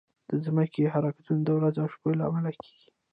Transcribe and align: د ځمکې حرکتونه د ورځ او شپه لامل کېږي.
د 0.29 0.31
ځمکې 0.45 0.91
حرکتونه 0.93 1.41
د 1.43 1.49
ورځ 1.57 1.75
او 1.81 1.87
شپه 1.93 2.09
لامل 2.19 2.55
کېږي. 2.63 2.89